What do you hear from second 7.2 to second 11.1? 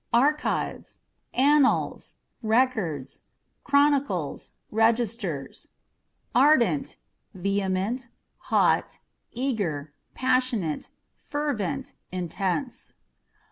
â€" vehement, hot, eager, passionate,